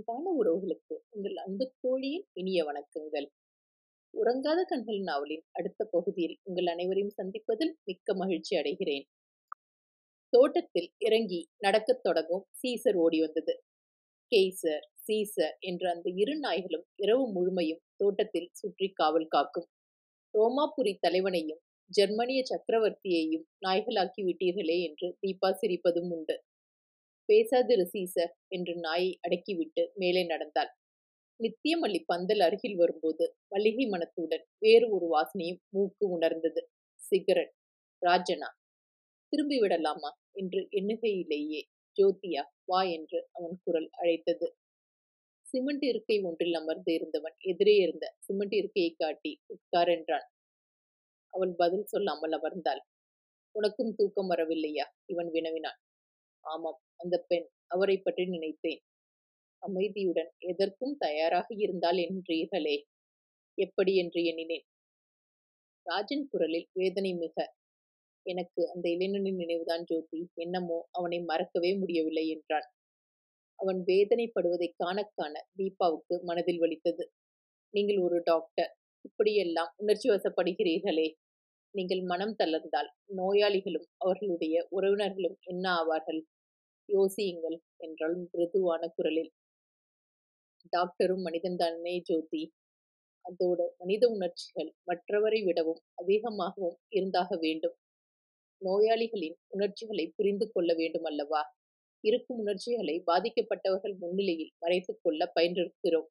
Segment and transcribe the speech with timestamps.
[0.00, 3.26] அன்பான உறவுகளுக்கு உங்கள் அன்பு தோழியின் இனிய வணக்கங்கள்.
[4.14, 9.04] உறங்காத கண்கள் நாவலின் அடுத்த பகுதியில் உங்கள் அனைவரையும் சந்திப்பதில் மிக்க மகிழ்ச்சி அடைகிறேன்.
[10.28, 13.62] தோட்டத்தில் இறங்கி நடக்கத் தொடங்கும் சீசர் ஓடி வந்தது.
[14.32, 19.68] கேசர் சீசர் என்ற அந்த இரு நாய்களும் இரவு முழுமையும் தோட்டத்தில் சுற்றி காவல் காக்கும்.
[20.34, 26.36] ரோமாபுரி தலைவனையும் ஜெர்மனிய சக்கரவர்த்தியையும் நாய்களாக்கி விட்டீர்களே என்று தீபா சிரிப்பதும் உண்டு.
[27.30, 30.70] பேசாது சீசர் என்று நாயை அடக்கிவிட்டு மேலே நடந்தாள்.
[31.40, 36.62] நித்தியமல்லி பந்தல் அருகில் வரும்போது மல்லிகை மனத்துடன் வேறு ஒரு வாசனையும் மூக்கு உணர்ந்தது.
[37.02, 37.54] சிகரெட்
[38.02, 38.48] ராஜனா
[39.32, 41.60] திரும்பி விடலாமா என்று எண்ணுகையிலேயே
[41.98, 44.46] ஜோதியா வா என்று அவன் குரல் அழைத்தது.
[45.46, 50.26] சிமெண்ட் இருக்கை ஒன்றில் அமர்ந்து இருந்தவன் எதிரே இருந்த சிமெண்ட் இருக்கையை காட்டி உட்கார் என்றான்.
[51.34, 52.82] அவள் பதில் சொல்லாமல் அமர்ந்தாள்.
[53.54, 55.78] உனக்கும் தூக்கம் வரவில்லையா இவன் வினவினான்.
[56.44, 56.78] ஆமாம்.
[56.96, 58.80] அந்த பெண் அவரை பற்றி நினைத்தேன்.
[59.62, 62.76] அமைதியுடன் எதற்கும் தயாராக இருந்தால் என்றீர்களே?
[63.58, 64.64] எப்படி என்று எண்ணினேன்.
[65.86, 67.36] ராஜன் குரலில் வேதனை மிக.
[68.26, 70.30] எனக்கு அந்த இளைஞனின் நினைவுதான் ஜோதி.
[70.34, 72.66] என்னமோ அவனை மறக்கவே முடியவில்லை என்றான்.
[73.58, 77.04] அவன் வேதனைப்படுவதை காணக்கான காண தீபாவுக்கு மனதில் வலித்தது.
[77.74, 78.70] நீங்கள் ஒரு டாக்டர்.
[79.04, 81.08] இப்படியெல்லாம் உணர்ச்சி வசப்படுகிறீர்களே?
[81.74, 86.20] நீங்கள் மனம் தளர்ந்தால் நோயாளிகளும் அவர்களுடைய உறவினர்களும் என்ன ஆவார்கள்?
[86.90, 89.30] யோசியுங்கள் என்றாள் மிருதுவான குரலில்.
[90.72, 92.42] டாக்டரும் மனிதன்தானே ஜோதி.
[93.24, 97.76] அதோட மனித உணர்ச்சிகள் மற்றவரை விடவும் அதிகமாகவும் இருந்தாக வேண்டும்.
[98.62, 101.42] நோயாளிகளின் உணர்ச்சிகளை புரிந்து கொள்ள வேண்டும் அல்லவா?
[102.04, 106.08] இருக்கும் உணர்ச்சிகளை பாதிக்கப்பட்டவர்கள் முன்னிலையில் மறைத்துக் கொள்ள பயின்றிருக்கிறோம்.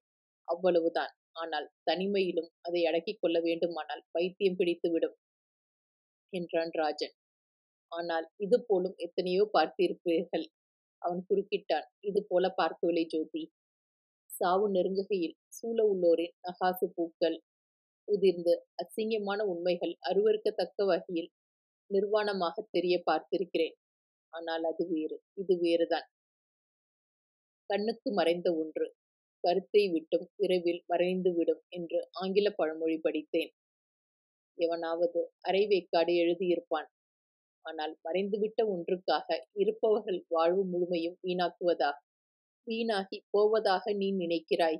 [0.48, 1.14] அவ்வளவுதான்.
[1.36, 5.16] ஆனால் தனிமையிலும் அதை அடக்கிக் கொள்ள வேண்டுமானால் பைத்தியம் பிடித்துவிடும்
[6.34, 7.14] என்றான் ராஜன்.
[7.92, 10.46] ஆனால் இது போலும் எத்தனையோ பார்த்திருப்பீர்கள்.
[11.02, 11.88] அவன் குறுக்கிட்டான்.
[12.02, 13.44] இது போல பார்க்கவில்லை ஜோதி.
[14.30, 17.38] சாவு நெருங்குகையில் சூழ உள்ளோரின் நகாசு பூக்கள்
[18.08, 21.30] உதிர்ந்து அசிங்கமான உண்மைகள் அருவறுக்கத்தக்க வகையில்
[21.92, 23.76] நிர்வாணமாக தெரிய பார்த்திருக்கிறேன்.
[24.34, 26.08] ஆனால் அது வேறு இது வேறுதான்.
[27.70, 28.86] கண்ணுக்கு மறைந்த ஒன்று
[29.44, 33.52] கருத்தை விட்டும் விரைவில் மறைந்துவிடும் என்று ஆங்கில பழமொழி படித்தேன்.
[34.58, 35.20] எவனாவது
[35.50, 36.88] அரைவேக்காடு எழுதியிருப்பான்.
[37.70, 41.92] ஆனால் மறைந்துவிட்ட ஒன்றுக்காக இருப்பவர்கள் வாழ்வு முழுமையும் வீணாக்குவதா?
[42.68, 44.80] வீணாகி போவதாக நீ நினைக்கிறாய்.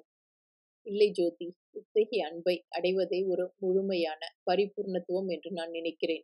[0.88, 6.24] இல்லை ஜோதி இத்தகைய அன்பை அடைவதே ஒரு முழுமையான பரிபூர்ணத்துவம் என்று நான் நினைக்கிறேன்.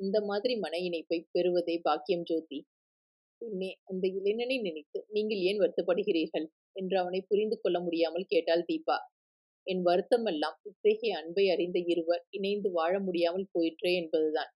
[0.00, 2.58] இந்த மாதிரி மன இணைப்பை பெறுவதே பாக்கியம் ஜோதி.
[3.42, 6.46] பின்னே அந்த இளைஞனை நினைத்து நீங்கள் ஏன் வருத்தப்படுகிறீர்கள்?
[6.76, 8.96] என்று அவனை புரிந்து கொள்ள முடியாமல் கேட்டாள் தீபா.
[9.66, 14.50] என் வருத்தமெல்லாம் இத்தகைய அன்பை அறிந்த இருவர் இணைந்து வாழ முடியாமல் போயிற்றே என்பதுதான்.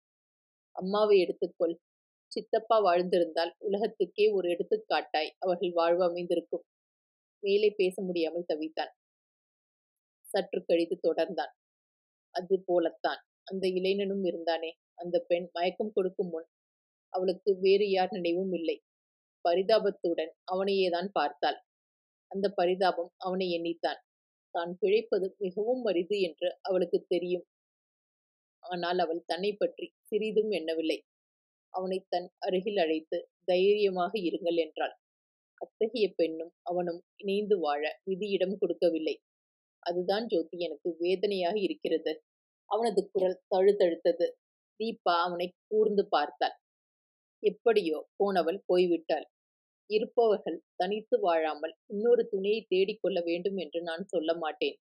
[0.77, 1.75] அம்மாவை எடுத்துக்கொள்.
[2.33, 6.65] சித்தப்பா வாழ்ந்திருந்தால் உலகத்துக்கே ஒரு எடுத்துக்காட்டாய் அவர்கள் வாழ்வு அமைந்திருக்கும்
[7.43, 8.93] மேலே பேச முடியாமல் தவித்தான்.
[10.27, 11.53] சற்று கழித்து தொடர்ந்தான்.
[12.35, 13.21] அது போலத்தான்.
[13.47, 14.71] அந்த இளைஞனும் இருந்தானே.
[14.95, 16.49] அந்த பெண் மயக்கம் கொடுக்கும் முன்
[17.13, 18.77] அவளுக்கு வேறு யார் நினைவும் இல்லை.
[19.45, 21.59] பரிதாபத்துடன் அவனையேதான் பார்த்தாள்.
[22.31, 24.01] அந்த பரிதாபம் அவனை எண்ணித்தான்.
[24.55, 27.45] தான் பிழைப்பது மிகவும் அரிது என்று அவளுக்கு தெரியும்.
[28.65, 30.99] ஆனால் அவள் தன்னை பற்றி சிறிதும் எண்ணவில்லை.
[31.75, 34.95] அவனை தன் அருகில் அழைத்து தைரியமாக இருங்கள் என்றாள்.
[35.61, 39.15] அத்தகைய பெண்ணும் அவனும் இணைந்து வாழ விதியிடம் கொடுக்கவில்லை.
[39.83, 42.13] அதுதான் ஜோதி எனக்கு வேதனையாக இருக்கிறது.
[42.71, 44.27] அவனது குரல் தழுதழுத்தது.
[44.81, 46.57] தீபா அவனை கூர்ந்து பார்த்தாள்.
[47.43, 49.27] எப்படியோ போனவள் போய்விட்டாள்.
[49.91, 54.77] இருப்பவர்கள் தனித்து வாழாமல் இன்னொரு துணையை தேடிக்கொள்ள வேண்டும் என்று நான் சொல்ல மாட்டேன்.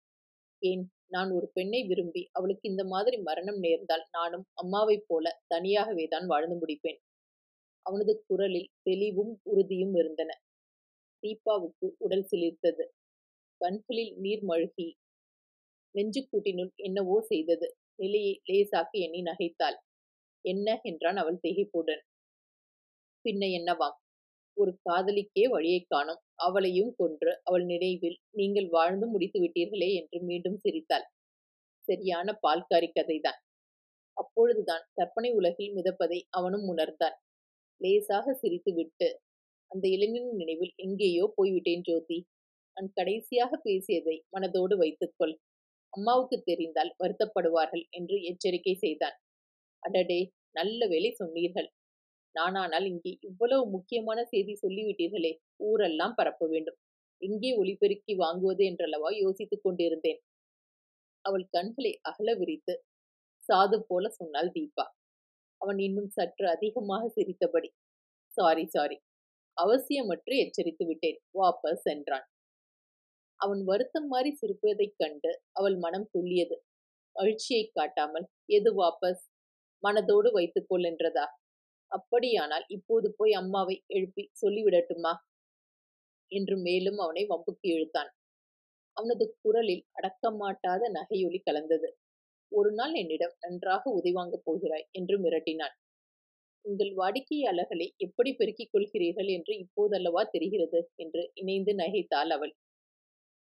[0.62, 6.28] ஏன் நான் ஒரு பெண்ணை விரும்பி அவளுக்கு இந்த மாதிரி மரணம் நேர்ந்தால் நானும் அம்மாவைப் போல தனியாகவே தான்
[6.28, 7.00] வாழ்ந்து முடிப்பேன்.
[7.86, 10.32] அவனது குரலில் தெளிவும் உறுதியும் இருந்தன.
[11.24, 12.86] தீபாவுக்கு உடல் சிலிர்த்தது.
[13.62, 14.88] கண்களில் நீர் மழுகி
[15.96, 17.68] நெஞ்சுக்கூட்டினுள் என்னவோ செய்தது.
[18.00, 19.78] நிலையை லேசாக்கி எண்ணி நகைத்தாள்.
[20.46, 20.68] என்ன?
[20.84, 22.04] என்றான் அவள் திகைப்புடன்.
[23.26, 23.96] பின்ன என்னவாம்
[24.58, 26.22] ஒரு காதலிக்கே வழியை காணும்.
[26.42, 31.06] அவளையும் கொன்று அவள் நினைவில் நீங்கள் வாழ்ந்து முடித்து விட்டீர்களே என்று மீண்டும் சிரித்தாள்.
[31.88, 33.40] சரியான பால்காரி கதைதான்.
[34.18, 37.18] அப்பொழுதுதான் கற்பனை உலகில் மிதப்பதை அவனும் உணர்ந்தான்
[37.82, 39.08] லேசாக சிரித்து விட்டு
[39.72, 42.18] அந்த இளைஞனின் நினைவில் எங்கேயோ போய்விட்டேன் ஜோதி.
[42.78, 45.36] நான் கடைசியாக பேசியதை மனதோடு வைத்துக்கொள்
[45.94, 49.18] அம்மாவுக்கு தெரிந்தால் வருத்தப்படுவார்கள் என்று எச்சரிக்கை செய்தான்.
[49.84, 50.20] அடடே
[50.56, 51.70] நல்ல வேலை சொன்னீர்கள்.
[52.36, 55.32] நானானால் இங்கே இவ்வளவு முக்கியமான செய்தி சொல்லிவிட்டீர்களே
[55.64, 56.78] ஊரெல்லாம் பரப்ப வேண்டும்.
[57.22, 60.20] எங்கே ஒளிபெருக்கி வாங்குவது என்றல்லவா யோசித்துக் கொண்டிருந்தேன்.
[61.26, 62.74] அவள் கண்களை அகல விரித்து
[63.50, 64.86] சாது போல சொன்னாள் தீபா.
[65.62, 67.70] அவன் இன்னும் சற்று அதிகமாக சிரித்தபடி
[68.38, 68.98] சாரி சாரி.
[69.58, 71.20] அவசியமற்று எச்சரித்து விட்டேன்.
[71.36, 72.26] வாபஸ் என்றான்.
[73.40, 76.58] அவன் வருத்தம் மாறி சிரிப்பதைக் கண்டு அவள் மனம் துள்ளியது.
[77.16, 79.24] மகிழ்ச்சியை காட்டாமல் எது வாபஸ்?
[79.84, 81.26] மனதோடு வைத்துக்கொள் என்றதா?
[81.92, 85.14] அப்படியானால் இப்போது போய் அம்மாவை எழுப்பி சொல்லிவிடட்டுமா?
[86.32, 88.12] என்று மேலும் அவனை வம்புக்கு இழுத்தான்.
[88.98, 91.90] அவனது குரலில் அடக்கமாட்டாத நகையொலி கலந்தது.
[92.52, 95.76] ஒரு நாள் என்னிடம் நன்றாக உதைவாங்கப் போகிறாய் என்று மிரட்டினான்.
[96.66, 102.54] உங்கள் வாடிக்கையாளர்களை எப்படி பெருக்கிக் கொள்கிறீர்கள் என்று இப்போதல்லவா தெரிகிறது என்று இணைந்து நகைத்தாள் அவள்.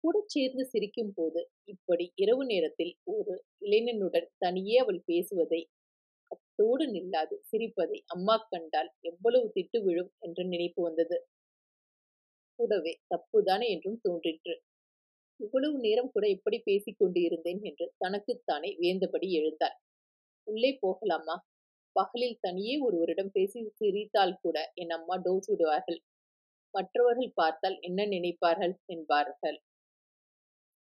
[0.03, 5.61] கூட சேர்ந்து சிரிக்கும் போது இப்படி இரவு நேரத்தில் ஒரு இளைஞனுடன் தனியே அவள் பேசுவதை
[6.61, 11.17] அத்தோடு நில்லாது சிரிப்பதை அம்மா கண்டால் எவ்வளவு திட்டு விழும் என்ற நினைப்பு வந்தது.
[12.59, 14.53] கூடவே தப்புதானே என்றும் தோன்றிற்று.
[15.39, 19.75] இவ்வளவு நேரம் கூட எப்படி பேசிக் கொண்டு இருந்தேன் என்று தனக்குத்தானே வேந்தபடி எழுந்தாள்.
[20.47, 21.37] உள்ளே போகலாமா?
[21.95, 25.99] பகலில் தனியே ஒருவரிடம் பேசி சிரித்தால் கூட என் அம்மா டோஸ் விடுவார்கள்.
[26.73, 28.75] மற்றவர்கள் பார்த்தால் என்ன நினைப்பார்கள்?
[28.87, 29.59] என்பார்கள்.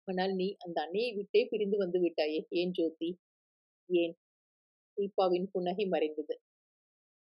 [0.08, 3.10] ஆனால் நீ அந்த அன்னையை விட்டே பிரிந்து வந்து விட்டாயே ஏன் ஜோதி?
[3.90, 4.14] ஏன்?
[4.98, 6.34] தீபாவின் புன்னகை மறைந்தது.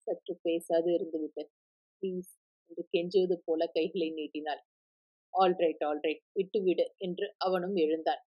[0.08, 1.44] சற்று பேசாது இருந்துவிட்டு
[2.02, 2.32] ப்ளீஸ்
[2.72, 4.62] என்று கெஞ்சுவது போல கைகளை நீட்டினாள்.
[5.34, 8.22] ஆல்ரைட் ஆல்ரைட் விட்டுவிடு என்று அவனும் எழுந்தான்.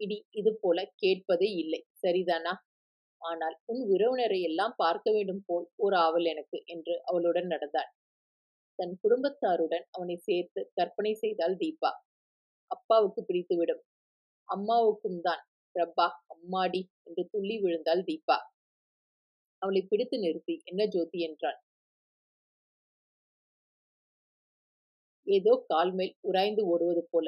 [0.00, 2.52] இனி இது போல கேட்பதே இல்லை சரிதானா?
[3.22, 7.90] ஆனால் உன் உறவினரை எல்லாம் பார்க்க வேண்டும் போல் ஒரு ஆவல் எனக்கு என்று அவளுடன் நடந்தாள்.
[8.78, 11.90] தன் குடும்பத்தாருடன் அவனை சேர்த்து கற்பனை செய்தாள் தீபா.
[12.70, 13.82] அப்பாவுக்கு பிடித்துவிடும்
[14.48, 15.42] அம்மாவுக்கும் தான்
[15.74, 18.36] பிரபா அம்மாடி என்று துள்ளி விழுந்தாள் தீபா.
[19.62, 21.18] அவளை பிடித்து நிறுத்தி என்ன ஜோதி?
[21.20, 21.58] என்றான்.
[25.26, 27.26] ஏதோ கால் மேல் உராய்ந்து ஓடுவது போல.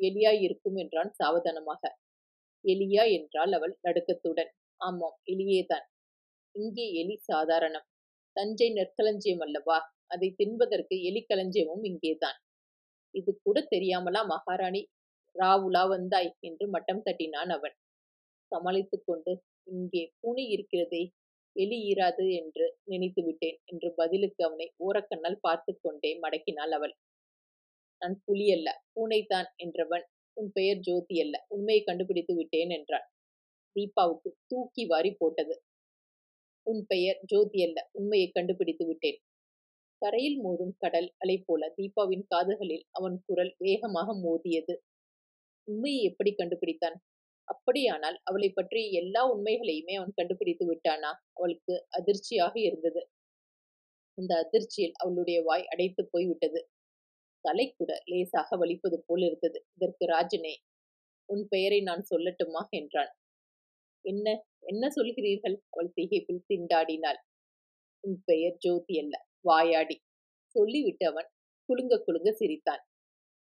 [0.00, 1.82] எலியாய் இருக்கும் என்றான் சாவதானமாக.
[2.64, 3.04] எலியா?
[3.18, 4.50] என்றால் அவள் நடுக்கத்துடன்.
[4.80, 5.86] ஆமாம் எலியேதான்
[6.54, 7.86] இங்கே எலி சாதாரணம்.
[8.36, 9.78] தஞ்சை நெற்களஞ்சியம் அல்லவா?
[10.06, 12.38] அதை தின்பதற்கு எலி களஞ்சியமும் இங்கேதான்
[13.14, 14.82] இது கூட தெரியாமலா மகாராணி?
[15.36, 17.74] ராவுலா வந்தாய் என்று மட்டம் தட்டினான் அவன்.
[18.54, 19.32] சமாளித்துக் கொண்டு
[19.70, 21.02] இங்கே பூனை இருக்கிறதே
[21.56, 26.94] எலி ஈராது என்று நினைத்து விட்டேன் என்று பதிலுக்கு அவனை ஓரக்கண்ணால் பார்த்து கொண்டே மடக்கினாள் அவள்.
[28.02, 30.04] நான் புலி அல்ல பூனைதான் என்றவன்
[30.36, 33.06] உன் பெயர் ஜோதி அல்ல உண்மையை கண்டுபிடித்து விட்டேன் என்றான்.
[33.76, 35.54] தீபாவுக்கு தூக்கி வாரி போட்டது.
[36.66, 39.18] உன் பெயர் ஜோதி அல்ல உண்மையை கண்டுபிடித்து விட்டேன்.
[40.02, 44.74] கரையில் மோதும் கடல் அலை போல தீபாவின் காதுகளில் அவன் குரல் வேகமாக மோதியது.
[45.68, 46.96] உண்மையை எப்படி கண்டுபிடித்தான்?
[47.48, 51.10] அப்படியானால் அவளை பற்றி எல்லா உண்மைகளையுமே அவன் கண்டுபிடித்து விட்டானா?
[51.32, 53.02] அவளுக்கு அதிர்ச்சியாக இருந்தது.
[54.18, 56.60] இந்த அதிர்ச்சியில் அவளுடைய வாய் அடைத்து போய்விட்டது.
[57.44, 59.58] தலை கூட லேசாக வலிப்பது போல் இருந்தது.
[59.74, 60.54] இதற்கு ராஜனே
[61.28, 62.62] உன் பெயரை நான் சொல்லட்டுமா?
[62.70, 63.12] என்றான்.
[64.04, 64.26] என்ன
[64.62, 65.56] என்ன சொல்கிறீர்கள்?
[65.70, 67.20] அவள் திகைப்பில் திண்டாடினாள்.
[68.04, 69.14] உன் பெயர் ஜோதி அல்ல
[69.44, 69.96] வாயாடி.
[70.54, 71.28] சொல்லிவிட்டு அவன்
[71.68, 72.82] குலுங்க குலுங்க சிரித்தான்.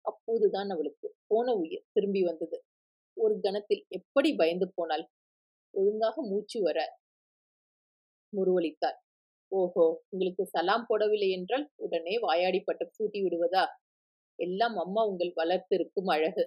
[0.05, 2.59] அப்போதுதான் அவளுக்கு போன உயிர் திரும்பி வந்தது.
[3.17, 5.05] ஒரு கணத்தில் எப்படி பயந்து போனாள்?
[5.75, 6.79] ஒழுங்காக மூச்சு வர
[8.33, 8.99] முருவளித்தாள்
[9.53, 13.65] ஓஹோ உங்களுக்கு சலாம் போடவில்லை என்றால் உடனே வாயாடி பட்டம் சூட்டி விடுவதா?
[14.39, 16.45] எல்லாம் அம்மா உங்கள் வளர்த்திருக்கும் அழகு.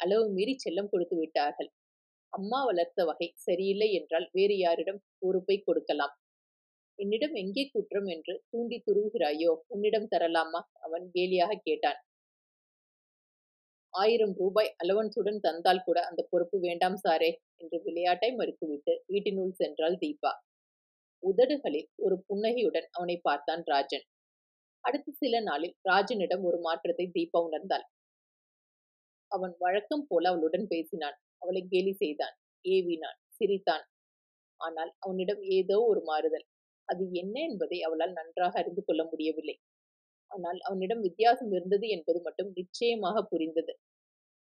[0.00, 1.70] அளவு மீறி செல்லம் கொடுத்து விட்டார்கள்.
[2.32, 6.14] அம்மா வளர்த்த வகை சரியில்லை என்றால் வேறு யாரிடம் பொறுப்பை கொடுக்கலாம்.
[6.98, 9.52] என்னிடம் எங்கே குற்றம் என்று தூண்டி துருவுகிறாயோ?
[9.66, 10.60] உன்னிடம் தரலாமா?
[10.78, 12.00] அவன் கேலியாக கேட்டான்.
[13.94, 20.32] ஆயிரம் ரூபாய் அலவன்ஸுடன் தந்தால் கூட அந்த பொறுப்பு வேண்டாம் சாரே என்று விளையாட்டை மறுத்துவிட்டு வீட்டினுள் சென்றாள் தீபா.
[21.22, 24.06] உதடுகளில் ஒரு புன்னகையுடன் அவனை பார்த்தான் ராஜன்.
[24.84, 27.86] அடுத்த சில நாளில் ராஜனிடம் ஒரு மாற்றத்தை தீபா உணர்ந்தாள்.
[29.30, 31.16] அவன் வழக்கம் போல அவளுடன் பேசினான்.
[31.42, 32.34] அவளை கேலி செய்தான்
[32.64, 33.84] ஏவினான் சிரித்தான்.
[34.60, 36.46] ஆனால் அவனிடம் ஏதோ ஒரு மாறுதல்.
[36.88, 39.56] அது என்ன என்பதை அவளால் நன்றாக அறிந்து கொள்ள முடியவில்லை.
[40.30, 43.72] ஆனால் அவனிடம் வித்தியாசம் இருந்தது என்பது மட்டும் நிச்சயமாக புரிந்தது.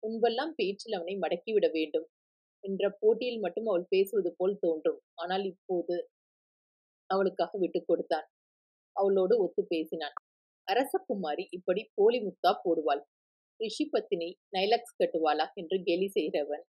[0.04, 2.08] முன்பெல்லாம் பேச்சில் அவனை மடக்கிவிட வேண்டும்
[2.64, 5.00] என்ற போட்டியில் மட்டும் அவள் பேசுவது போல் தோன்றும்.
[5.18, 5.96] ஆனால் இப்போது
[7.10, 8.28] அவளுக்காக விட்டு கொடுத்தான்.
[8.96, 10.16] அவளோடு ஒத்து பேசினான்.
[10.68, 13.02] அரசகுமாரி இப்படி போலி முத்தா போடுவாள்.
[13.60, 15.46] ரிஷி பத்தினி நைலக்ஸ் கட்டுவாளா?
[15.58, 16.64] என்று கேலி செய்கிறவன்.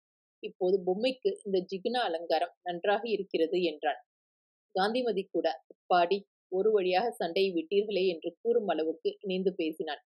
[0.44, 4.00] இப்போது பொம்மைக்கு இந்த ஜிகுனா அலங்காரம் நன்றாக இருக்கிறது என்றான்.
[4.76, 6.20] காந்திமதி கூட அப்பாடி!
[6.52, 10.02] ஒரு வழியாக சண்டையை விட்டீர்களே என்று கூறும் அளவுக்கு இணைந்து பேசினான்.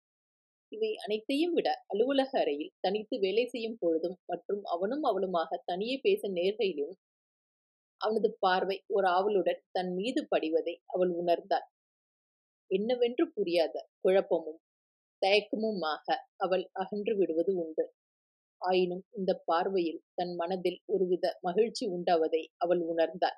[0.72, 6.94] இவை அனைத்தையும் விட அலுவலக அறையில் தனித்து வேலை செய்யும் பொழுதும் மற்றும் அவனும் அவளுமாக தனியே பேச நேர்கையிலும்
[8.02, 11.66] அவனது பார்வை ஒரு ஆவலுடன் தன் மீது படிவதை அவள் உணர்ந்தாள்.
[12.72, 14.60] என்னவென்று புரியாத குழப்பமும்
[15.22, 16.08] தயக்கமுமாக
[16.38, 17.86] அவள் அகன்று விடுவது உண்டு.
[18.62, 23.38] ஆயினும் இந்த பார்வையில் தன் மனதில் ஒருவித மகிழ்ச்சி உண்டாவதை அவள் உணர்ந்தாள்.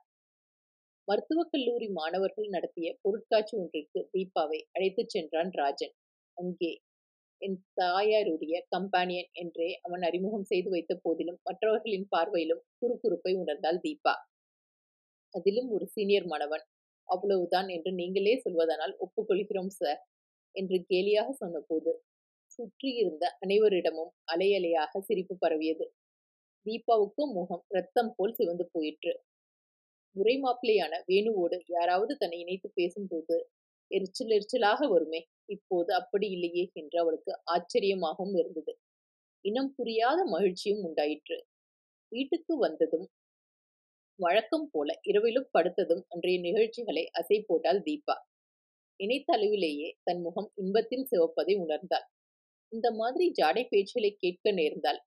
[1.08, 5.94] மருத்துவக் கல்லூரி மாணவர்கள் நடத்திய பொருட்காட்சி ஒன்றிற்கு தீபாவை அழைத்துச் சென்றான் ராஜன்.
[6.38, 6.72] அங்கே
[7.42, 14.14] என் தாயாருடைய கம்பானியன் என்றே அவன் அறிமுகம் செய்து வைத்த போதிலும் மற்றவர்களின் பார்வையிலும் குறுகுறுப்பை உணர்ந்தாள் தீபா.
[15.34, 16.66] அதிலும் ஒரு சீனியர் மாணவன்.
[17.10, 20.02] அவ்வளவுதான் என்று நீங்களே சொல்வதனால் ஒப்புக்கொள்கிறோம் சார்
[20.56, 21.92] என்று கேலியாக சொன்னபோது
[22.60, 25.86] சுற்றியிருந்த அனைவரிடமும் அலையலையாக சிரிப்பு பரவியது.
[26.66, 29.14] தீபாவுக்கும் முகம் ரத்தம் போல் சிவந்து போயிற்று.
[30.16, 33.38] முறை மாப்பிளையான வேணுவோடு யாராவது தன்னை இணைத்து பேசும்போது
[33.92, 35.22] எரிச்சல் எரிச்சலாக வருமே.
[35.46, 38.74] இப்போது அப்படி இல்லையே என்று அவளுக்கு ஆச்சரியமாகவும் இருந்தது.
[39.46, 41.38] இனம் புரியாத மகிழ்ச்சியும் உண்டாயிற்று.
[42.12, 43.08] வீட்டுக்கு வந்ததும்
[44.20, 48.16] வழக்கம் போல இரவிலும் படுத்ததும் அன்றைய நிகழ்ச்சிகளை அசை போட்டாள் தீபா.
[49.00, 52.06] நினைத்தளவிலேயே தன் முகம் இன்பத்தில் சிவப்பதை உணர்ந்தாள்.
[52.74, 55.02] இந்த மாதிரி ஜாடை பேச்சுகளை கேட்க நேர்ந்தால்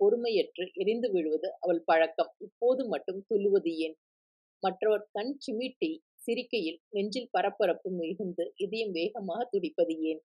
[0.00, 2.32] பொறுமையற்று எரிந்து விழுவது அவள் பழக்கம்.
[2.38, 3.96] இப்போது மட்டும் துள்ளுவது ஏன்?
[4.62, 10.20] மற்றவர் கண் சிமிட்டி சிரிக்கையில் நெஞ்சில் பரபரப்பு மிகுந்து இதயம் வேகமாக துடிப்பது ஏன்?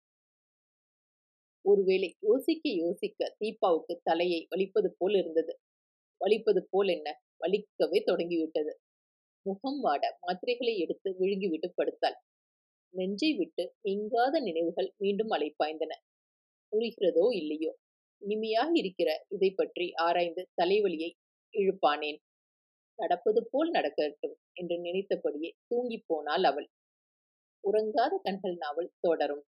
[1.65, 5.53] ஒருவேளை யோசிக்க யோசிக்க தீபாவுக்கு தலையை வலிப்பது போல் இருந்தது.
[6.22, 7.08] வலிப்பது போல் என்ன?
[7.41, 8.74] வலிக்கவே தொடங்கிவிட்டது.
[9.46, 12.17] முகம் வாட மாத்திரைகளை எடுத்து விழுங்கிவிட்டு படுத்தாள்.
[12.94, 15.94] நெஞ்சை விட்டு நீங்காத நினைவுகள் மீண்டும் அலைப்பாய்ந்தன
[16.74, 17.72] புரிகிறதோ இல்லையோ?
[18.22, 21.12] இனிமையாக இருக்கிற இதை பற்றி ஆராய்ந்து தலைவலியை
[21.53, 22.20] இழுப்பானேன்.
[23.00, 26.70] நடப்பது போல் நடக்கட்டும் என்று நினைத்தபடியே தூங்கிப் போனாள் அவள்.
[27.63, 29.44] உறங்காத கண்கள் நாவல் தொடரும்.